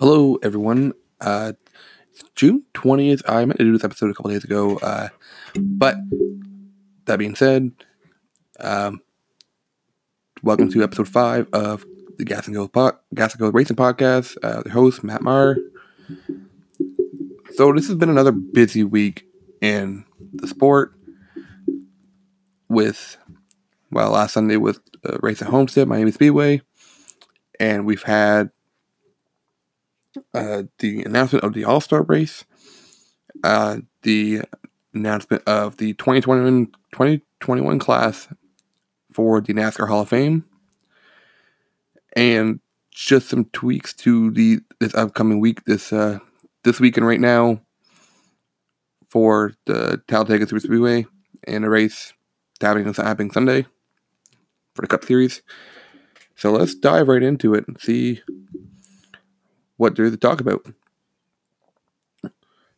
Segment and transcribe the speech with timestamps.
[0.00, 0.94] Hello, everyone.
[1.20, 1.52] Uh,
[2.34, 3.20] June 20th.
[3.28, 5.10] I meant to do this episode a couple days ago, uh,
[5.54, 5.98] but
[7.04, 7.70] that being said,
[8.60, 9.02] um,
[10.42, 11.84] welcome to episode five of
[12.16, 14.38] the Gas and Go, po- Gas and Go Racing Podcast.
[14.42, 15.58] Uh, the host, Matt Marr.
[17.56, 19.26] So, this has been another busy week
[19.60, 20.94] in the sport
[22.70, 23.18] with,
[23.90, 26.62] well, last Sunday was uh, race at Homestead, Miami Speedway,
[27.60, 28.48] and we've had
[30.34, 32.44] uh, the announcement of the All Star race,
[33.44, 34.42] uh, the
[34.94, 38.28] announcement of the 2021, 2021 class
[39.12, 40.44] for the NASCAR Hall of Fame,
[42.14, 42.60] and
[42.90, 46.18] just some tweaks to the this upcoming week, this uh,
[46.64, 47.60] this weekend right now
[49.08, 51.06] for the Talladega Super Speedway
[51.46, 52.12] and a race
[52.60, 53.66] happening, happening Sunday
[54.74, 55.42] for the Cup Series.
[56.36, 58.22] So let's dive right into it and see
[59.80, 60.66] what to talk about.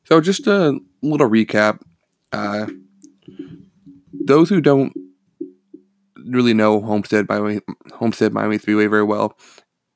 [0.05, 1.81] So, just a little recap.
[2.33, 2.67] Uh,
[4.13, 4.93] those who don't
[6.25, 7.61] really know Homestead Miami,
[7.93, 9.37] Homestead Miami Speedway very well,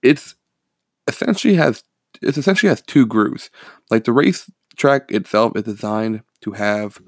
[0.02, 0.34] it's
[1.06, 1.84] essentially has
[2.20, 3.50] it essentially has two grooves.
[3.90, 6.98] Like the race track itself is designed to have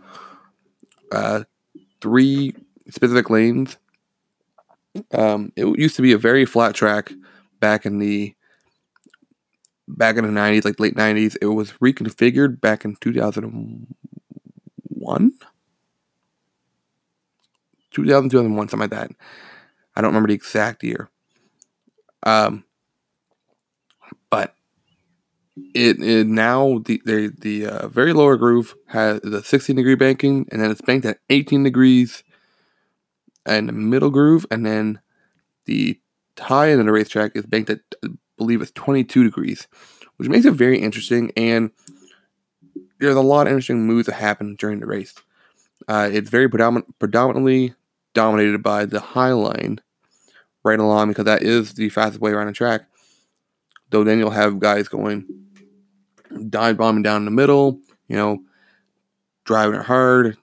[1.11, 1.45] uh,
[2.01, 2.55] three
[2.89, 3.77] specific lanes.
[5.13, 7.13] Um, it used to be a very flat track
[7.61, 8.35] back in the
[9.89, 11.37] back in the 90s, like late 90s.
[11.41, 15.33] It was reconfigured back in 2001?
[17.91, 19.11] 2000, 2001, something like that.
[19.97, 21.11] I don't remember the exact year.
[22.23, 22.65] Um,
[24.31, 24.55] but
[25.75, 30.47] it, it now the the, the uh, very lower groove has the 16 degree banking,
[30.53, 32.23] and then it's banked at 18 degrees,
[33.47, 35.01] and the middle groove, and then
[35.65, 35.99] the
[36.39, 37.81] high end of the racetrack is banked at
[38.39, 39.69] believe it's 22 degrees,
[40.17, 41.33] which makes it very interesting.
[41.37, 41.71] And
[42.99, 45.15] there's a lot of interesting moves that happen during the race.
[45.87, 47.75] Uh, it's very predominant, predominantly
[48.15, 49.81] dominated by the high line
[50.65, 52.83] right along because that is the fastest way around the track.
[53.91, 55.27] Though then you'll have guys going
[56.49, 58.41] dive bombing down in the middle, you know,
[59.45, 60.37] driving it hard,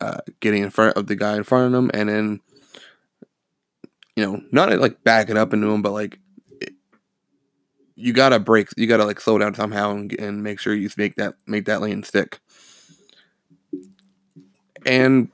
[0.00, 2.40] uh, getting in front of the guy in front of them, and then
[4.16, 6.18] you know, not like backing up into him, but like
[8.00, 11.16] you gotta break, you gotta like slow down somehow and, and make sure you make
[11.16, 12.40] that make that lane stick.
[14.86, 15.28] And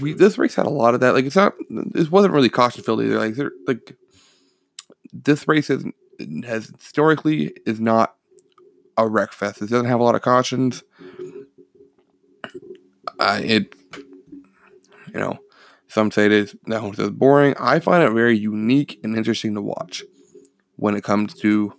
[0.00, 1.14] we this race had a lot of that.
[1.14, 3.18] Like it's not, this wasn't really caution filled either.
[3.18, 3.96] Like there, like
[5.12, 5.84] this race is
[6.44, 8.14] has historically is not
[8.96, 9.62] a wreck fest.
[9.62, 10.82] It doesn't have a lot of cautions.
[13.18, 13.74] Uh, it,
[15.12, 15.38] you know,
[15.88, 17.54] some say it is that one says boring.
[17.58, 20.02] I find it very unique and interesting to watch
[20.76, 21.74] when it comes to,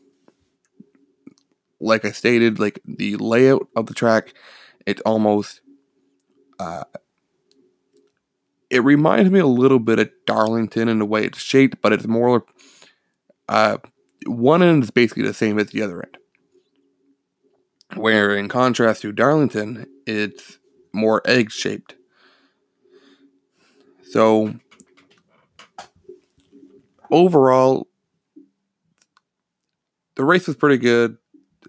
[1.79, 4.33] like I stated, like the layout of the track.
[4.85, 5.61] It almost,
[6.59, 6.83] uh,
[8.69, 12.07] it reminds me a little bit of Darlington in the way it's shaped, but it's
[12.07, 12.45] more,
[13.49, 13.77] uh,
[14.25, 16.17] one end is basically the same as the other end.
[17.95, 20.57] Where, in contrast to Darlington, it's
[20.91, 21.95] more egg shaped.
[24.03, 24.55] So,
[27.11, 27.87] overall,
[30.15, 31.17] the race was pretty good.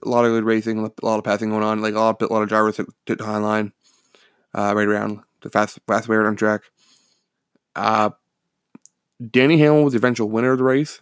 [0.02, 1.80] A lot of good racing, a lot of passing going on.
[1.80, 3.72] Like a lot, of, a lot of drivers took, the high line,
[4.54, 6.62] uh, right around the fast, fast way around track.
[7.74, 8.10] Uh,
[9.30, 11.00] Denny Hamlin was the eventual winner of the race,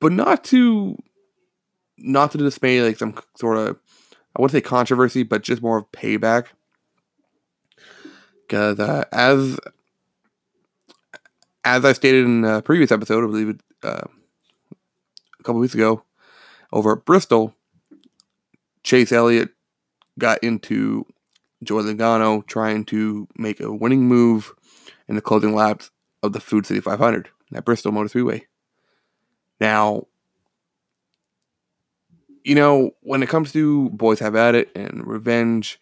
[0.00, 0.98] but not to,
[1.96, 3.78] not to dismay like some sort of,
[4.36, 6.48] I wouldn't say controversy, but just more of payback
[8.50, 9.58] because uh, as
[11.64, 14.06] as I stated in a previous episode, I believe it, uh,
[15.40, 16.04] a couple weeks ago,
[16.72, 17.54] over at Bristol,
[18.82, 19.50] Chase Elliott
[20.18, 21.06] got into
[21.62, 24.52] Joey Logano trying to make a winning move
[25.08, 25.90] in the closing laps
[26.22, 28.46] of the Food City 500 at Bristol Motor Speedway.
[29.60, 30.06] Now,
[32.44, 35.78] you know, when it comes to boys have at it and revenge,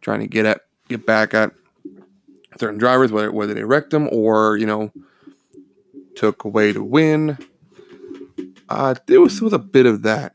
[0.00, 1.52] trying to get at get back at
[2.58, 4.90] certain drivers, whether whether they wrecked them or you know
[6.16, 7.36] took away to win.
[8.68, 10.34] Uh, there was, was a bit of that.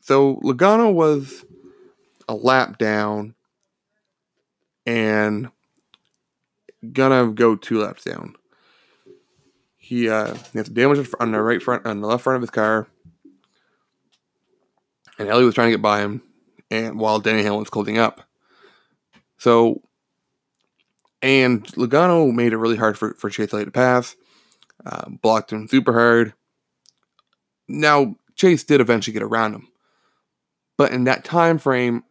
[0.00, 1.44] So Logano was
[2.28, 3.34] a lap down
[4.86, 5.50] and
[6.92, 8.34] gonna go two laps down.
[9.76, 12.86] He uh, some damage on the right front, on the left front of his car,
[15.18, 16.22] and Elliott was trying to get by him,
[16.70, 18.22] and while Denny Hamlin was closing up.
[19.38, 19.82] So
[21.22, 24.16] and Logano made it really hard for, for Chase Elliott to pass,
[24.86, 26.32] uh, blocked him super hard,
[27.70, 29.68] now Chase did eventually get around him,
[30.76, 32.04] but in that time frame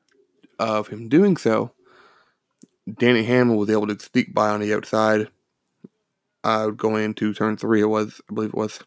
[0.59, 1.71] of him doing so,
[2.97, 5.27] Denny Hamlin was able to sneak by on the outside.
[6.43, 8.79] I Uh, going into turn three, it was I believe it was,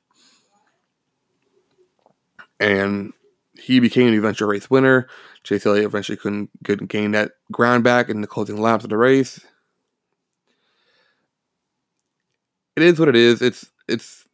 [2.59, 3.13] and
[3.59, 5.09] he became the eventual race winner.
[5.45, 8.97] Chase Elliott eventually couldn't, couldn't gain that ground back in the closing laps of the
[8.97, 9.45] race.
[12.77, 13.43] It is what it is.
[13.43, 14.27] It's it's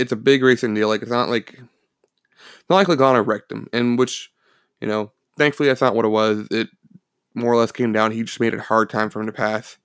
[0.00, 0.88] it's a big racing deal.
[0.88, 1.60] Like it's not like
[2.68, 4.32] not like Logano wrecked him, and which
[4.80, 6.46] you know, thankfully that's not what it was.
[6.50, 6.68] It
[7.34, 8.12] more or less came down.
[8.12, 9.76] He just made it hard time for him to pass,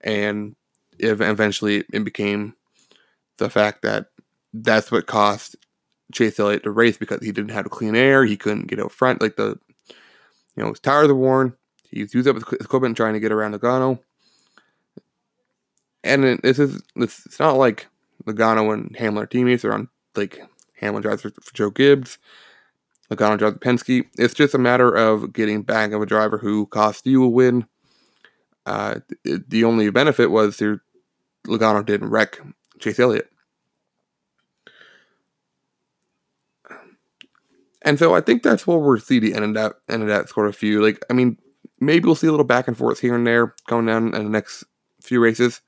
[0.00, 0.54] and
[0.98, 2.54] eventually it became
[3.38, 4.06] the fact that
[4.52, 5.56] that's what cost
[6.12, 8.24] Chase Elliott the race because he didn't have clean air.
[8.24, 9.20] He couldn't get out front.
[9.20, 9.58] Like the,
[10.56, 11.54] you know, his tires were worn.
[11.90, 14.00] He's used up his equipment trying to get around Logano.
[16.04, 17.88] And this is it's not like
[18.28, 19.62] Logano and Hamlin are teammates.
[19.62, 20.40] They're on like
[20.74, 22.18] Hamlin drives for, for Joe Gibbs.
[23.10, 24.04] Logano drives Penske.
[24.18, 27.66] It's just a matter of getting back of a driver who cost you a win.
[28.66, 30.82] Uh, the only benefit was there,
[31.46, 32.38] Logano didn't wreck
[32.78, 33.30] Chase Elliott.
[37.82, 40.28] And so I think that's where we'll see the end of that end of that
[40.28, 40.82] sort of feud.
[40.82, 41.38] Like, I mean,
[41.80, 44.30] maybe we'll see a little back and forth here and there going down in the
[44.30, 44.64] next
[45.00, 45.62] few races.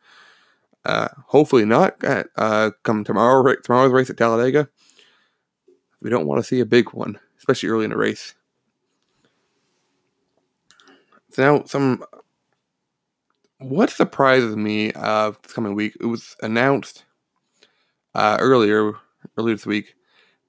[0.84, 2.02] Uh, hopefully not.
[2.04, 4.68] At, uh, come tomorrow, tomorrow's race at Talladega.
[6.00, 8.34] We don't want to see a big one, especially early in the race.
[11.30, 12.04] So now some.
[13.58, 15.94] What surprises me uh, this coming week?
[16.00, 17.04] It was announced
[18.14, 18.94] uh, earlier,
[19.36, 19.94] earlier this week,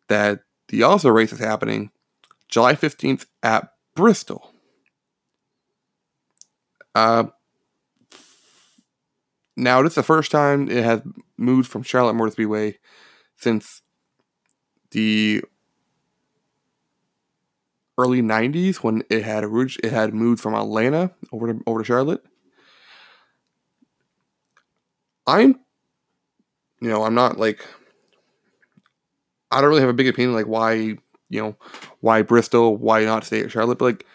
[0.07, 0.39] that
[0.69, 1.92] the All Star race is happening
[2.48, 4.54] July 15th at Bristol.
[6.95, 7.25] Uh,
[9.62, 11.02] now, this is the first time it has
[11.38, 12.80] moved from Charlotte Motor Way
[13.38, 13.84] since
[14.90, 15.44] the
[17.96, 22.25] early 90s when it had it had moved from Atlanta over to over to Charlotte.
[25.28, 25.60] I'm
[26.81, 27.64] you know, I'm not like
[29.52, 31.00] I don't really have a big opinion like why you
[31.30, 31.56] know
[32.00, 34.06] why Bristol, why not stay at Charlotte, but like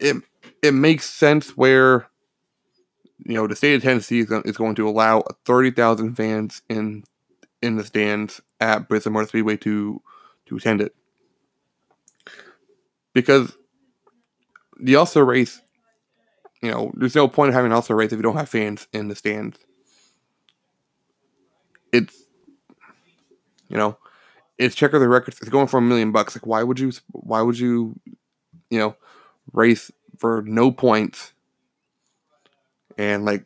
[0.00, 0.16] it
[0.62, 2.08] it makes sense where
[3.24, 7.04] you know the state of Tennessee is going, to allow thirty thousand fans in
[7.60, 10.00] in the stands at Bristol Motor Speedway to
[10.46, 10.94] to attend it
[13.12, 13.56] because
[14.80, 15.60] the All Star race,
[16.60, 18.48] you know, there's no point in having an All Star race if you don't have
[18.48, 19.58] fans in the stands.
[21.92, 22.22] It's
[23.68, 23.96] you know
[24.58, 25.38] it's checker the records.
[25.40, 26.36] It's going for a million bucks.
[26.36, 26.92] Like, why would you?
[27.10, 27.98] Why would you?
[28.70, 28.96] You know,
[29.52, 31.31] race for no points,
[32.98, 33.44] and like,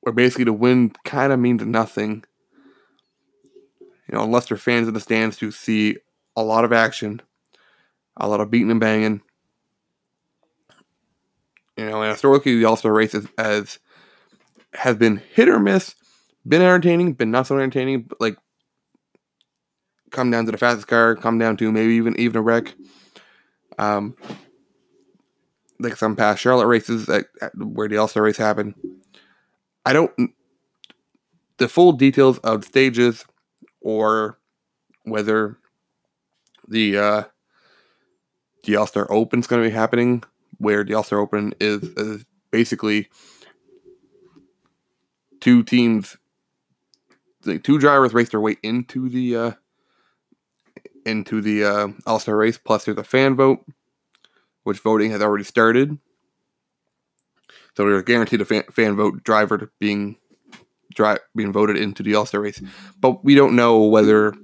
[0.00, 2.24] where basically the win kind of means nothing.
[3.80, 5.96] You know, unless they're fans in the stands to see
[6.36, 7.22] a lot of action,
[8.16, 9.22] a lot of beating and banging.
[11.76, 13.78] You know, and historically, the All Star race is, as
[14.74, 15.94] has been hit or miss,
[16.46, 18.02] been entertaining, been not so entertaining.
[18.02, 18.36] But like
[20.10, 22.74] come down to the fastest car, come down to maybe even even a wreck.
[23.78, 24.16] Um,
[25.78, 28.74] like some past Charlotte races that where the All Star race happened.
[29.86, 30.12] I don't
[31.58, 33.24] the full details of stages
[33.80, 34.38] or
[35.04, 35.58] whether
[36.68, 37.22] the uh,
[38.64, 40.22] the All Star Open is going to be happening,
[40.58, 43.08] where the All Star Open is, is basically
[45.40, 46.16] two teams,
[47.44, 49.50] like two drivers race their way into the uh,
[51.06, 52.58] into the uh, All Star race.
[52.58, 53.64] Plus, there's a fan vote,
[54.64, 55.96] which voting has already started.
[57.76, 60.16] So we're guaranteed a fan, fan vote driver being
[60.94, 62.60] dri- being voted into the All Star race,
[63.00, 64.34] but we don't know whether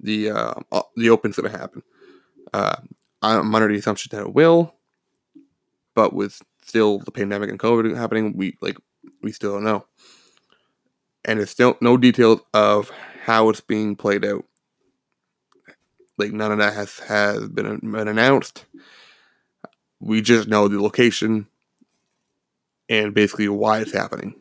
[0.00, 0.54] the uh,
[0.96, 1.82] the Open's going to happen.
[2.52, 2.76] Uh,
[3.22, 4.74] I'm under the assumption that it will,
[5.94, 8.76] but with still the pandemic and COVID happening, we like
[9.22, 9.86] we still don't know,
[11.24, 12.90] and there's still no details of
[13.24, 14.44] how it's being played out.
[16.18, 18.66] Like none of that has has been, been announced.
[20.00, 21.48] We just know the location
[22.88, 24.34] and basically why it's happening.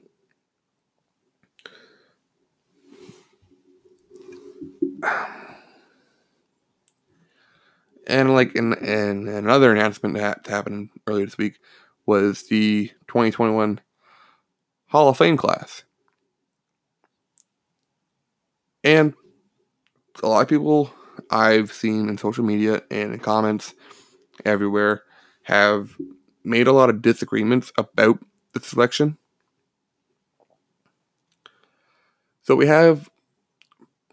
[8.07, 11.59] And like in, in another announcement that happened earlier this week
[12.05, 13.79] was the 2021
[14.89, 15.83] Hall of Fame class.
[18.83, 19.15] And
[20.21, 20.93] a lot of people
[21.31, 23.73] I've seen in social media and in comments
[24.45, 25.01] everywhere
[25.45, 25.95] have
[26.43, 28.19] made a lot of disagreements about
[28.53, 29.17] the selection.
[32.41, 33.09] So we have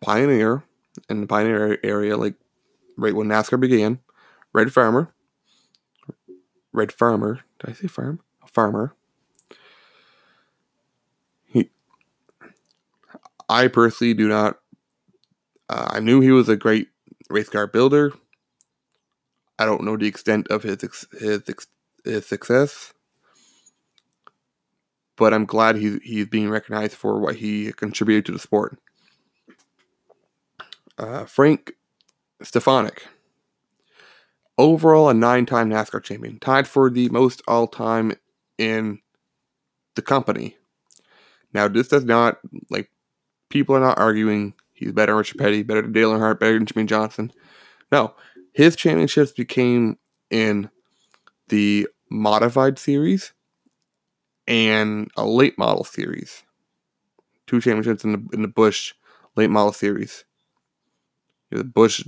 [0.03, 0.63] Pioneer,
[1.09, 2.35] in the Pioneer area, like
[2.99, 3.99] right when NASCAR began.
[4.53, 5.15] Red Farmer.
[6.73, 7.41] Red Farmer.
[7.61, 8.21] Did I say farm?
[8.47, 8.95] Farmer.
[11.47, 11.71] He.
[13.49, 14.59] I personally do not.
[15.71, 16.89] Uh, I knew he was a great
[17.31, 18.13] race car builder.
[19.63, 21.43] I don't know the extent of his his
[22.05, 22.93] his success,
[25.17, 28.77] but I'm glad he's he's being recognized for what he contributed to the sport.
[30.99, 31.75] Uh, Frank
[32.43, 33.07] Stefanik,
[34.59, 38.13] overall a nine-time NASCAR champion, tied for the most all-time
[38.59, 38.99] in
[39.95, 40.57] the company.
[41.55, 42.39] Now, this does not
[42.69, 42.91] like
[43.49, 46.67] people are not arguing he's better than Richard Petty, better than Dale Earnhardt, better than
[46.67, 47.31] Jimmie Johnson.
[47.93, 48.15] No,
[48.53, 49.99] his championships became
[50.31, 50.71] in
[51.49, 53.33] the modified series
[54.47, 56.43] and a late model series.
[57.47, 58.95] Two championships in the in the Busch
[59.37, 60.25] late model series.
[61.51, 62.07] The Busch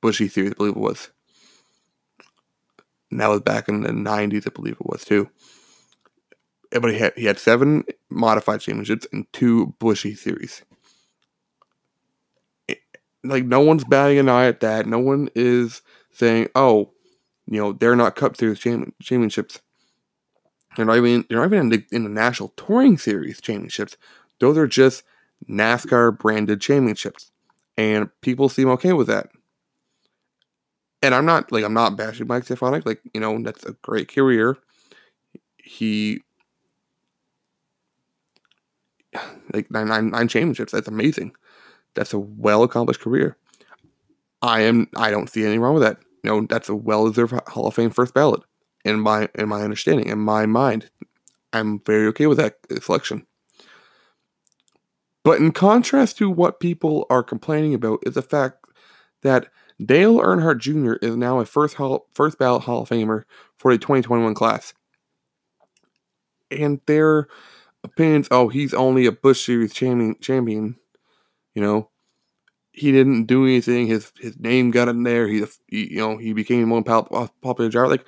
[0.00, 1.10] Bushy series, I believe it was.
[3.10, 5.30] And that was back in the nineties, I believe it was too.
[6.70, 10.62] But he had he had seven modified championships and two Bushy series
[13.24, 14.86] like no one's batting an eye at that.
[14.86, 16.92] No one is saying, "Oh,
[17.46, 19.60] you know, they're not Cup Series championships."
[20.76, 23.96] They're not even they're not even in the, in the National Touring Series championships.
[24.40, 25.02] Those are just
[25.48, 27.30] NASCAR branded championships,
[27.76, 29.28] and people seem okay with that.
[31.02, 32.86] And I'm not like I'm not bashing Mike Stefanik.
[32.86, 34.56] Like you know, that's a great career.
[35.58, 36.22] He
[39.52, 40.72] like nine, nine, nine championships.
[40.72, 41.32] That's amazing.
[41.94, 43.36] That's a well accomplished career.
[44.40, 44.88] I am.
[44.96, 45.98] I don't see anything wrong with that.
[46.24, 48.42] You know, that's a well deserved Hall of Fame first ballot
[48.84, 50.90] in my in my understanding, in my mind.
[51.52, 53.26] I'm very okay with that selection.
[55.24, 58.64] But in contrast to what people are complaining about is the fact
[59.22, 59.48] that
[59.84, 60.94] Dale Earnhardt Jr.
[61.04, 63.24] is now a first hall, first ballot Hall of Famer
[63.56, 64.74] for the 2021 class.
[66.50, 67.28] And their
[67.84, 70.76] opinions, oh, he's only a Busch Series champion, champion
[71.54, 71.90] you know,
[72.72, 73.86] he didn't do anything.
[73.86, 75.28] His his name got in there.
[75.28, 77.88] He, he you know he became one popular driver.
[77.88, 78.06] Like,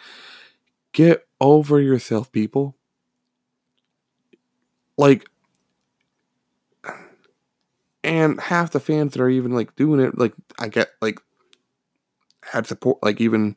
[0.93, 2.77] get over yourself, people.
[4.97, 5.29] Like,
[8.03, 11.19] and half the fans that are even like doing it, like I get like
[12.43, 12.99] had support.
[13.03, 13.57] Like even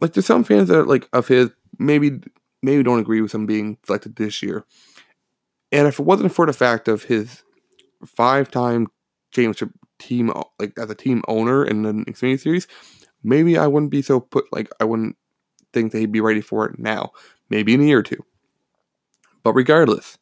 [0.00, 2.20] like there's some fans that are like of his maybe
[2.62, 4.64] maybe don't agree with him being selected this year.
[5.72, 7.42] And if it wasn't for the fact of his
[8.04, 8.88] five time
[9.30, 12.66] championship team like as a team owner in the Xfinity series,
[13.22, 15.16] maybe I wouldn't be so put like I wouldn't
[15.72, 17.12] think they'd be ready for it now.
[17.48, 18.24] Maybe in a year or two.
[19.42, 20.18] But regardless,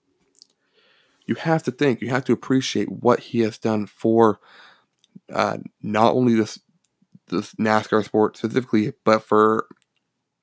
[1.26, 4.40] you have to think, you have to appreciate what he has done for
[5.32, 6.60] uh, not only this
[7.28, 9.66] this NASCAR sport specifically, but for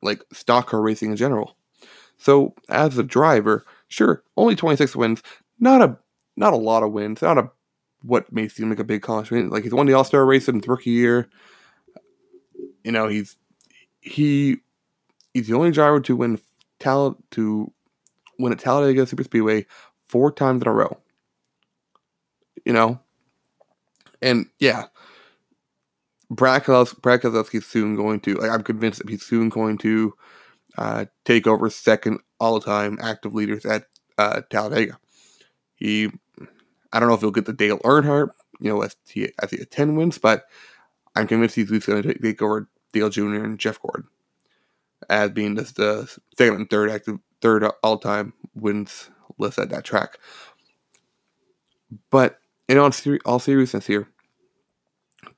[0.01, 1.55] like stock car racing in general.
[2.17, 5.21] So as a driver, sure, only 26 wins,
[5.59, 5.97] not a
[6.35, 7.51] not a lot of wins, not a
[8.03, 9.51] what may seem like a big accomplishment.
[9.51, 11.29] Like he's won the All Star race in his rookie year.
[12.83, 13.37] You know, he's
[14.01, 14.57] he
[15.33, 16.39] he's the only driver to win
[16.79, 17.71] talent to
[18.39, 19.65] win at Talladega Super Speedway
[20.07, 20.97] four times in a row.
[22.65, 22.99] You know,
[24.21, 24.85] and yeah,
[26.29, 30.13] Brad is soon going to like I'm convinced that he's soon going to
[30.77, 33.85] uh, take over second all time active leaders at
[34.17, 34.97] uh, Talladega.
[35.81, 36.09] He
[36.93, 39.57] I don't know if he'll get the Dale Earnhardt, you know, as he as he
[39.65, 40.43] ten wins, but
[41.15, 43.43] I'm convinced he's going to take over Dale Jr.
[43.43, 44.07] and Jeff Gordon
[45.09, 49.09] as being the, the second and third active third all time wins
[49.39, 50.19] list at that track.
[52.11, 54.07] But in all, ser- all seriousness here,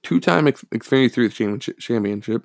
[0.04, 2.44] two time Xfinity Series championship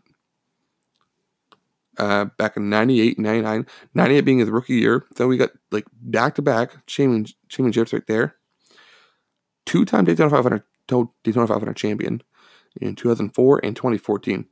[1.98, 5.04] uh, back in 98, 99, 98 being his rookie year.
[5.16, 8.38] So we got like back to back championships right there
[9.68, 10.62] two time Daytona 500
[11.22, 12.22] Daytona 500 champion
[12.80, 14.46] in 2004 and 2014.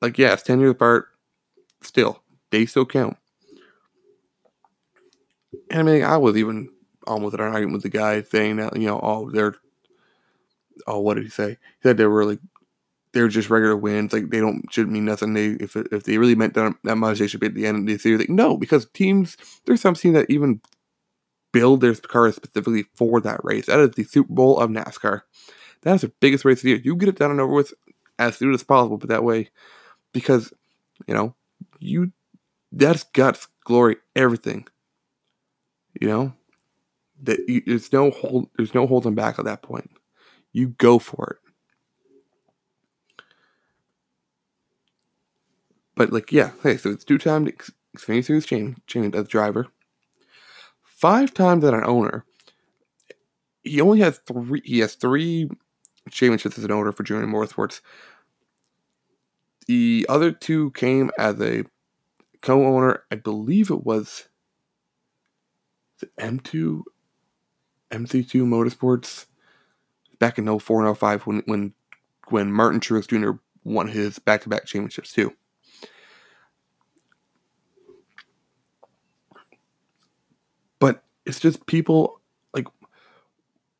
[0.00, 1.08] Like, yes, 10 years apart,
[1.82, 3.16] still, they still count.
[5.70, 6.68] And I mean, I was even
[7.06, 9.56] almost at an argument with the guy saying that, you know, oh, they're,
[10.86, 11.50] oh, what did he say?
[11.50, 12.40] He said they were like,
[13.14, 14.12] they're just regular wins.
[14.12, 15.32] Like, they don't, should mean nothing.
[15.32, 17.78] They, if, if they really meant that, that much, they should be at the end
[17.78, 18.18] of the series.
[18.18, 20.60] Like, no, because teams, there's some teams that even
[21.52, 23.66] build their cars specifically for that race.
[23.66, 25.22] That is the Super Bowl of NASCAR.
[25.82, 26.80] That is the biggest race of the year.
[26.82, 27.72] You get it done and over with
[28.18, 29.50] as soon as possible, but that way,
[30.12, 30.52] because
[31.06, 31.34] you know,
[31.78, 32.12] you
[32.72, 34.66] that's guts, glory, everything.
[36.00, 36.32] You know,
[37.22, 39.90] that you, there's no hold there's no holding back at that point.
[40.52, 41.43] You go for it.
[45.94, 47.46] But like yeah, hey, so it's two time
[47.96, 49.68] Xfinity Series chain chain as driver,
[50.82, 52.24] five times as an owner.
[53.62, 54.62] He only has three.
[54.64, 55.48] He has three
[56.10, 57.80] championships as an owner for Junior Motorsports.
[59.66, 61.64] The other two came as a
[62.42, 63.04] co-owner.
[63.10, 64.28] I believe it was
[66.00, 66.82] the M2,
[67.90, 69.26] MC2 Motorsports
[70.18, 71.72] back in 04 and 05 when when
[72.28, 73.38] when Martin Truex Jr.
[73.64, 75.32] won his back-to-back championships too.
[80.78, 82.20] But it's just people
[82.52, 82.66] like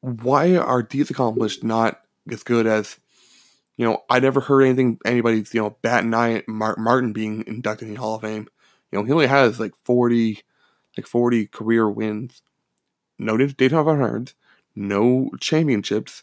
[0.01, 2.99] why are these accomplished not as good as
[3.77, 7.89] you know, I never heard anything anybody's, you know, bat and i Martin being inducted
[7.89, 8.47] in the Hall of Fame.
[8.93, 10.41] You know, he only has like 40,
[10.97, 12.43] like 40 career wins.
[13.19, 14.33] No Daytona 500,
[14.77, 16.23] no championships.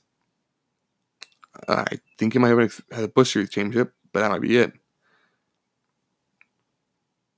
[1.67, 4.57] Uh, I think he might have had a Busch Series championship, but that might be
[4.57, 4.73] it.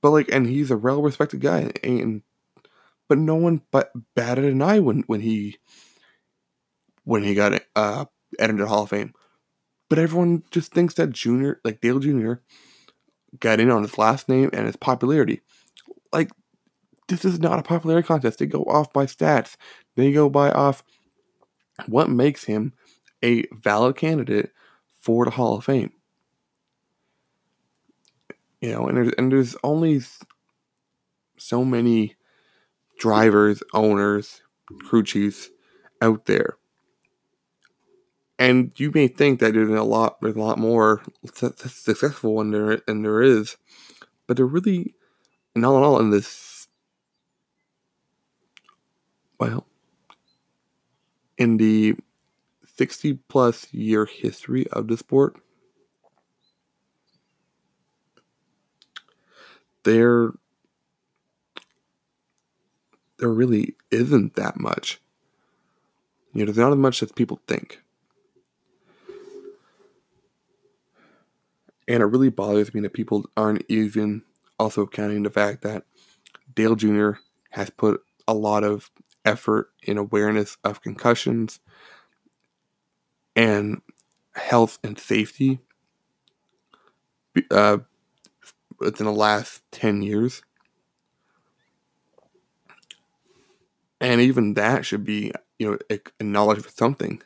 [0.00, 2.22] But like, and he's a well respected guy, and
[3.14, 5.56] but no one but batted an eye when when he
[7.04, 8.06] when he got uh
[8.40, 9.12] entered the Hall of Fame.
[9.88, 12.32] But everyone just thinks that Junior, like Dale Jr.,
[13.38, 15.42] got in on his last name and his popularity.
[16.12, 16.32] Like,
[17.06, 18.40] this is not a popularity contest.
[18.40, 19.54] They go off by stats.
[19.94, 20.82] They go by off
[21.86, 22.72] what makes him
[23.22, 24.50] a valid candidate
[25.00, 25.92] for the Hall of Fame.
[28.60, 30.02] You know, and there's and there's only
[31.38, 32.16] so many
[32.98, 34.42] drivers, owners,
[34.80, 35.50] crew chiefs
[36.00, 36.56] out there.
[38.38, 42.78] And you may think that there's a lot there's a lot more successful one there
[42.86, 43.56] than there is,
[44.26, 44.94] but they're really
[45.54, 46.66] not in all in this
[49.38, 49.66] well
[51.38, 51.94] in the
[52.76, 55.36] 60 plus year history of the sport
[59.84, 60.32] there
[63.18, 65.00] there really isn't that much
[66.32, 67.80] you know there's not as much as people think
[71.86, 74.22] And it really bothers me that people aren't even
[74.58, 75.84] also counting the fact that
[76.54, 77.12] Dale Jr.
[77.50, 78.90] has put a lot of
[79.24, 81.60] effort in awareness of concussions
[83.36, 83.82] and
[84.34, 85.60] health and safety
[87.50, 87.78] uh,
[88.78, 90.42] within the last 10 years.
[94.04, 97.22] And even that should be, you know, acknowledged for something.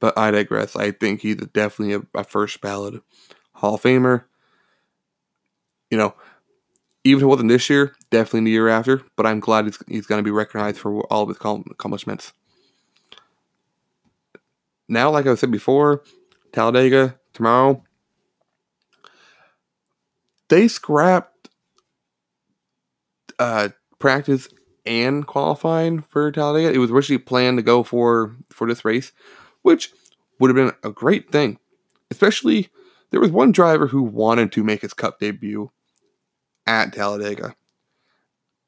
[0.00, 0.76] But I digress.
[0.76, 3.02] I think he's definitely a, a first ballot
[3.54, 4.24] Hall of Famer.
[5.90, 6.14] You know,
[7.04, 9.00] even if it wasn't this year, definitely the year after.
[9.16, 12.34] But I'm glad he's, he's going to be recognized for all of his accomplishments.
[14.88, 16.02] Now, like I said before,
[16.52, 17.82] Talladega tomorrow.
[20.48, 21.35] They scrapped
[23.38, 24.48] uh, practice
[24.84, 26.72] and qualifying for Talladega.
[26.72, 29.12] It was originally planned to go for for this race,
[29.62, 29.92] which
[30.38, 31.58] would have been a great thing.
[32.10, 32.68] Especially,
[33.10, 35.70] there was one driver who wanted to make his cup debut
[36.66, 37.54] at Talladega.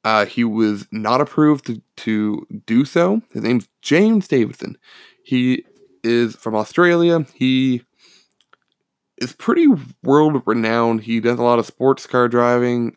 [0.05, 3.21] Uh, he was not approved to, to do so.
[3.33, 4.79] His name's James Davison.
[5.23, 5.65] He
[6.03, 7.27] is from Australia.
[7.35, 7.83] He
[9.19, 9.67] is pretty
[10.03, 11.03] world renowned.
[11.03, 12.97] He does a lot of sports car driving,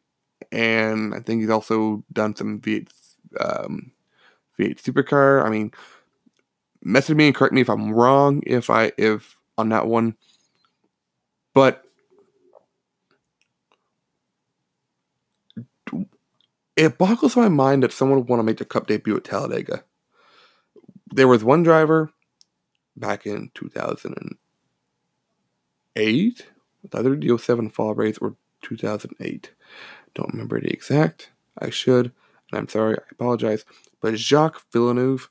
[0.52, 2.90] and I think he's also done some V8,
[3.40, 3.92] um,
[4.60, 5.46] V8 supercar.
[5.46, 5.72] I mean,
[6.82, 10.16] message me and correct me if I'm wrong if I if on that one.
[11.54, 11.84] But
[16.76, 19.84] it boggles my mind that someone would want to make their cup debut at Talladega.
[21.14, 22.12] There was one driver
[22.96, 26.48] back in 2008,
[26.94, 29.52] either the 07 fall race or 2008.
[30.16, 31.32] Don't remember the exact.
[31.58, 32.12] I should,
[32.52, 33.66] and I'm sorry, I apologize.
[34.02, 35.30] But Jacques Villeneuve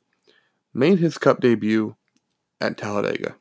[0.72, 1.96] made his cup debut
[2.60, 3.36] at Talladega.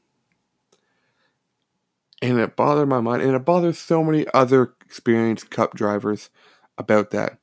[2.22, 6.30] And it bothered my mind, and it bothers so many other experienced cup drivers
[6.78, 7.38] about that.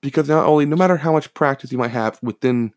[0.00, 2.72] Because not only, no matter how much practice you might have within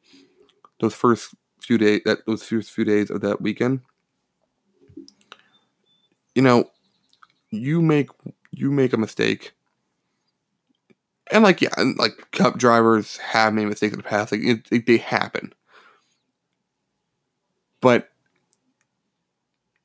[0.80, 3.82] those first few days, that those first few days of that weekend,
[6.34, 6.72] you know,
[7.50, 8.10] you make
[8.52, 9.54] you make a mistake,
[11.32, 14.32] and like yeah, and like cup drivers have made mistakes in the past.
[14.32, 15.54] Like it, it, they happen
[17.82, 18.10] but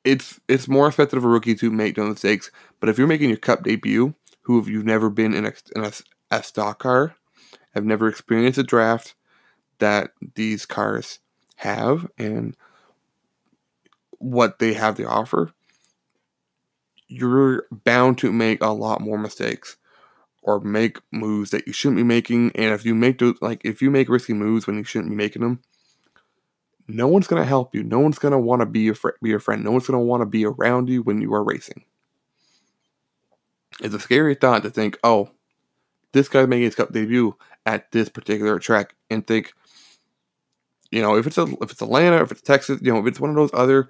[0.03, 2.51] it's it's more effective of a rookie to make those mistakes.
[2.79, 5.83] But if you're making your cup debut, who have you never been in a, in
[5.85, 5.91] a,
[6.31, 7.15] a stock car,
[7.73, 9.15] have never experienced a draft
[9.79, 11.19] that these cars
[11.57, 12.57] have and
[14.19, 15.51] what they have to offer,
[17.07, 19.77] you're bound to make a lot more mistakes
[20.43, 22.51] or make moves that you shouldn't be making.
[22.55, 25.15] And if you make those, like if you make risky moves when you shouldn't be
[25.15, 25.61] making them,
[26.87, 27.83] no one's gonna help you.
[27.83, 29.63] No one's gonna want to be your fr- be your friend.
[29.63, 31.83] No one's gonna want to be around you when you are racing.
[33.79, 35.31] It's a scary thought to think, oh,
[36.11, 39.53] this guy's making his cup debut at this particular track, and think,
[40.91, 43.19] you know, if it's a, if it's Atlanta, if it's Texas, you know, if it's
[43.19, 43.89] one of those other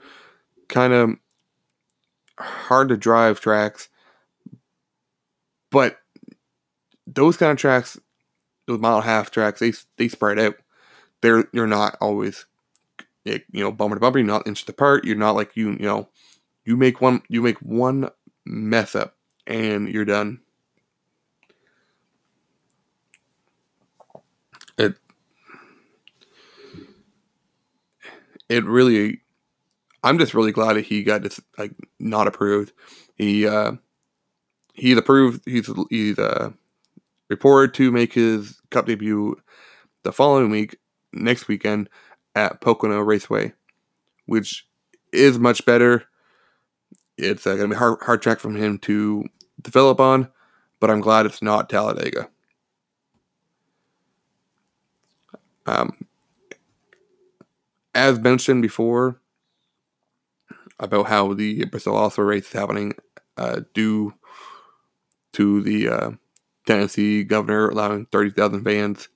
[0.69, 1.15] kind of
[2.39, 3.89] hard to drive tracks,
[5.71, 5.97] but
[7.13, 7.99] those kind of tracks,
[8.67, 10.55] those mile half tracks, they they spread out.
[11.21, 12.45] They're you're not always,
[13.25, 14.19] you know, bumper to bumper.
[14.19, 15.05] You're not inches apart.
[15.05, 16.09] You're not like you you know,
[16.65, 18.09] you make one you make one
[18.45, 19.15] mess up
[19.47, 20.39] and you're done.
[24.77, 24.95] It
[28.49, 29.21] it really
[30.03, 32.73] I'm just really glad that he got this like not approved.
[33.15, 33.73] He uh
[34.73, 36.51] he's approved he's he's uh
[37.29, 39.35] reported to make his cup debut
[40.03, 40.77] the following week
[41.13, 41.89] next weekend
[42.35, 43.53] at Pocono Raceway,
[44.25, 44.67] which
[45.11, 46.07] is much better
[47.17, 49.25] it's uh, going to be hard hard track from him to
[49.61, 50.29] develop on,
[50.79, 52.29] but I'm glad it's not Talladega.
[55.65, 55.95] Um,
[57.95, 59.21] as mentioned before
[60.79, 62.93] about how the Bristol All Star race is happening
[63.37, 64.13] uh, due
[65.33, 66.11] to the uh,
[66.65, 69.09] Tennessee governor allowing 30,000 fans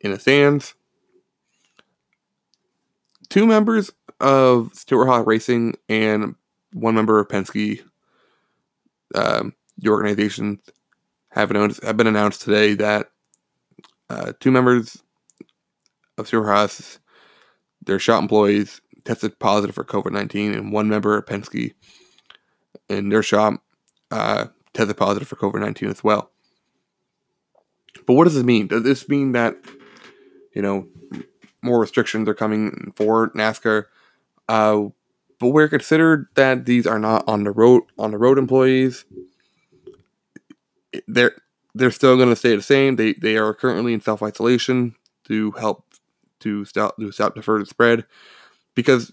[0.00, 0.74] in the stands.
[3.28, 6.34] Two members of Stewart-Haas Racing and
[6.72, 7.82] one member of Penske,
[9.14, 10.60] um, the organization,
[11.30, 13.10] have, announced, have been announced today that
[14.08, 15.02] uh, two members
[16.16, 16.98] of Stewart-Haas,
[17.84, 21.74] their shop employees, tested positive for COVID 19, and one member of Penske
[22.88, 23.62] in their shop
[24.10, 26.30] uh, tested positive for COVID 19 as well.
[28.06, 28.68] But what does this mean?
[28.68, 29.56] Does this mean that,
[30.54, 30.88] you know,
[31.62, 33.84] more restrictions are coming for NASCAR?
[34.48, 34.84] Uh,
[35.38, 39.04] but we're considered that these are not on the road on the road employees.
[41.06, 41.36] They're
[41.74, 42.96] they're still going to stay the same.
[42.96, 44.96] They they are currently in self isolation
[45.26, 45.84] to help
[46.40, 48.04] to stop to stop the further spread,
[48.74, 49.12] because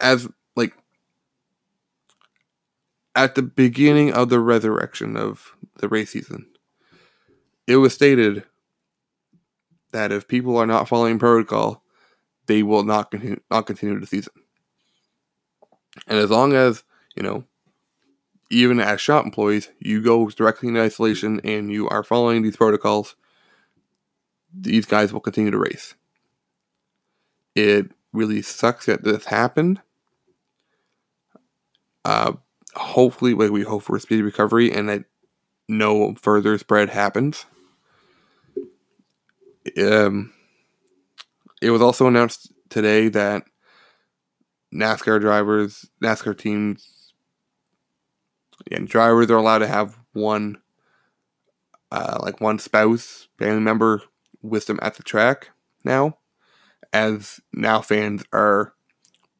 [0.00, 0.74] as like
[3.14, 6.46] at the beginning of the resurrection of the race season,
[7.66, 8.44] it was stated
[9.92, 11.82] that if people are not following protocol,
[12.46, 14.32] they will not continue not continue the season.
[16.06, 16.84] And as long as,
[17.16, 17.44] you know,
[18.50, 23.16] even as shop employees, you go directly into isolation and you are following these protocols,
[24.52, 25.94] these guys will continue to race.
[27.54, 29.80] It really sucks that this happened.
[32.04, 32.34] Uh,
[32.74, 35.04] hopefully, we hope for a speedy recovery and that
[35.68, 37.46] no further spread happens.
[39.78, 40.32] Um,
[41.62, 43.44] it was also announced today that
[44.74, 47.12] NASCAR drivers, NASCAR teams,
[48.70, 50.58] and drivers are allowed to have one,
[51.90, 54.02] uh, like one spouse, family member
[54.42, 55.50] with them at the track
[55.84, 56.18] now,
[56.92, 58.74] as now fans are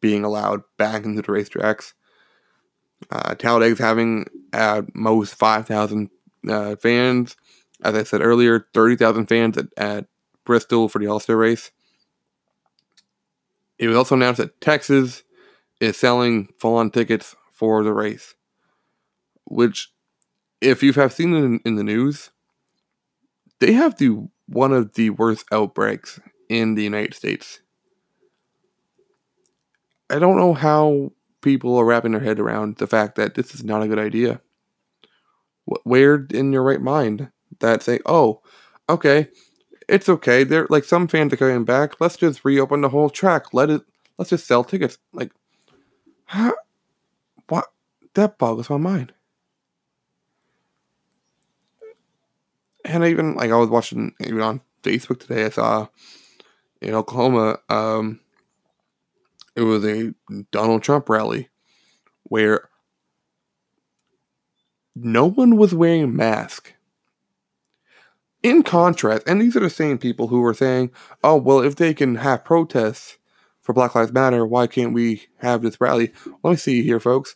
[0.00, 1.92] being allowed back into the racetracks.
[3.10, 6.10] Uh, Talladega's having at most 5,000
[6.48, 7.36] uh, fans.
[7.82, 10.06] As I said earlier, 30,000 fans at, at
[10.46, 11.70] Bristol for the All Star race.
[13.78, 15.22] It was also announced that Texas
[15.80, 18.34] is selling full on tickets for the race,
[19.44, 19.90] which,
[20.62, 22.30] if you have seen it in, in the news,
[23.60, 27.60] they have the one of the worst outbreaks in the United States.
[30.08, 33.64] I don't know how people are wrapping their head around the fact that this is
[33.64, 34.40] not a good idea.
[35.82, 38.40] Where in your right mind that say, "Oh,
[38.88, 39.28] okay,
[39.88, 42.00] it's okay." They're like some fans are coming back.
[42.00, 43.52] Let's just reopen the whole track.
[43.54, 43.82] Let it.
[44.18, 44.98] Let's just sell tickets.
[45.12, 45.32] Like?
[47.48, 47.66] What?
[48.14, 49.12] That boggles my mind.
[52.84, 55.44] And I even like I was watching even on Facebook today.
[55.44, 55.86] I saw
[56.80, 58.20] in Oklahoma, um,
[59.54, 60.14] it was a
[60.50, 61.48] Donald Trump rally
[62.24, 62.68] where
[64.94, 66.72] no one was wearing a mask.
[68.42, 70.90] In contrast, and these are the same people who are saying,
[71.24, 73.18] "Oh well, if they can have protests
[73.60, 76.12] for Black Lives Matter, why can't we have this rally?
[76.44, 77.34] Let me see here, folks.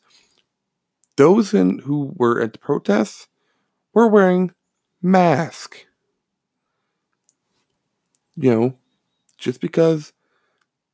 [1.17, 3.29] Those in, who were at the protests
[3.95, 4.53] were wearing
[5.03, 5.85] masks.
[8.37, 8.77] you know,
[9.39, 10.13] just because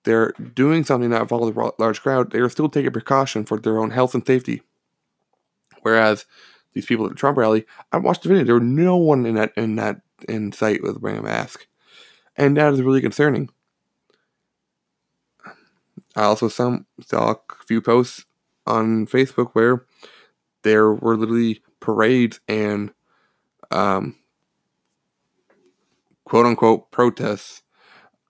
[0.05, 3.79] they're doing something that involves a large crowd, they are still taking precaution for their
[3.79, 4.62] own health and safety.
[5.83, 6.25] Whereas
[6.77, 8.45] these people at the Trump rally, I watched the video.
[8.45, 11.67] There was no one in that in that in sight with wearing a mask,
[12.37, 13.49] and that is really concerning.
[16.15, 17.37] I also some, saw a
[17.67, 18.27] few posts
[18.67, 19.87] on Facebook where
[20.65, 22.93] there were literally parades and
[23.71, 24.17] um,
[26.25, 27.62] quote unquote protests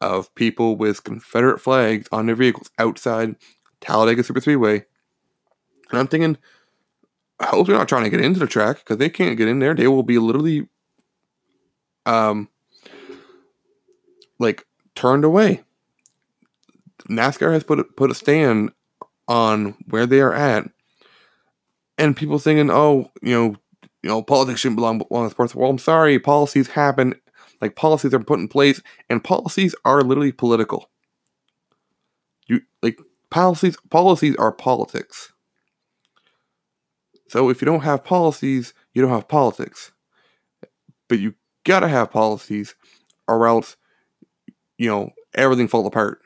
[0.00, 3.34] of people with Confederate flags on their vehicles outside
[3.80, 4.84] Talladega Super Speedway.
[5.90, 6.38] And I'm thinking,
[7.38, 9.58] I hope they're not trying to get into the track because they can't get in
[9.58, 9.74] there.
[9.74, 10.68] They will be literally,
[12.06, 12.48] um,
[14.38, 15.62] like turned away.
[17.10, 18.72] NASCAR has put a, put a stand
[19.28, 20.68] on where they are at,
[21.98, 23.56] and people thinking, oh, you know,
[24.02, 25.54] you know, politics shouldn't belong to sports.
[25.54, 27.14] Well, I'm sorry, policies happen
[27.60, 30.90] like policies are put in place, and policies are literally political.
[32.46, 32.98] You like
[33.30, 33.76] policies.
[33.90, 35.32] Policies are politics.
[37.28, 39.92] So if you don't have policies, you don't have politics.
[41.08, 41.34] But you
[41.64, 42.74] gotta have policies,
[43.28, 43.76] or else,
[44.78, 46.20] you know, everything falls apart.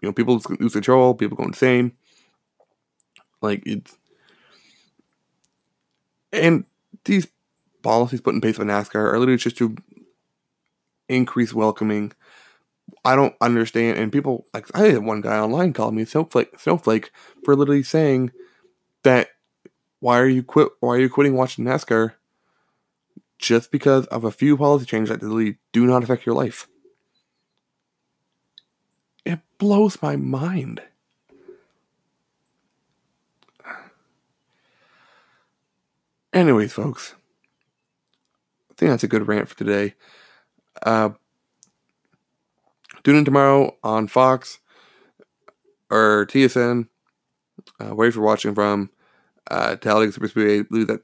[0.00, 1.14] You know, people lose control.
[1.14, 1.92] People go insane.
[3.42, 3.96] Like it's,
[6.32, 6.64] and
[7.04, 7.28] these
[7.82, 9.76] policies put in place by NASCAR are literally just to
[11.08, 12.12] increase welcoming.
[13.04, 13.98] I don't understand.
[13.98, 17.10] And people like I had one guy online called me snowflake snowflake
[17.44, 18.32] for literally saying
[19.04, 19.28] that
[20.06, 22.12] why are you quit why are you quitting watching NASCAR
[23.40, 26.68] just because of a few policy changes that literally do not affect your life.
[29.24, 30.80] It blows my mind.
[36.32, 37.16] Anyways, folks,
[38.70, 39.94] I think that's a good rant for today.
[40.84, 41.10] Uh,
[43.02, 44.60] tune in tomorrow on Fox
[45.90, 46.86] or TSN,
[47.80, 48.90] uh, where you're watching from.
[49.50, 51.00] Uh, Talladega Super Speedway, blues at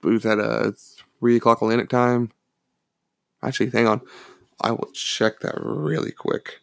[0.00, 0.72] blues at uh,
[1.18, 2.30] three o'clock Atlantic time.
[3.42, 4.00] Actually, hang on,
[4.60, 6.60] I will check that really quick.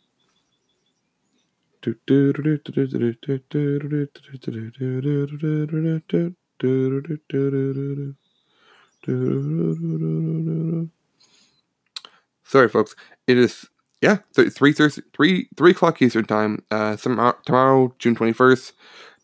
[12.43, 12.95] Sorry, folks.
[13.27, 13.67] It is
[14.01, 16.63] yeah, three Thursday, three three o'clock Eastern time.
[16.71, 18.73] Uh, tomorrow, June twenty first,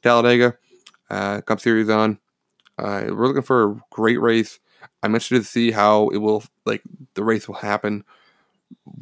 [0.02, 0.58] Talladega,
[1.10, 2.20] uh, Cup Series on.
[2.78, 4.60] Uh, we're looking for a great race.
[5.02, 6.82] I'm interested to see how it will like
[7.16, 8.04] the race will happen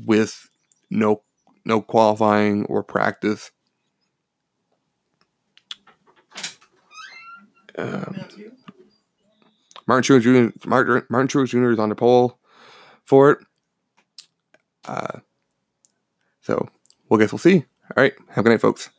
[0.05, 0.49] with
[0.89, 1.21] no
[1.65, 3.51] no qualifying or practice.
[7.77, 8.25] Um,
[9.87, 10.67] Martin Truex Jr.
[10.67, 11.71] Martin, Martin Truex Jr.
[11.71, 12.39] is on the pole
[13.03, 13.39] for it.
[14.85, 15.19] Uh,
[16.41, 16.69] so
[17.09, 17.65] we'll guess we'll see.
[17.95, 18.13] All right.
[18.29, 18.89] Have a good night, folks.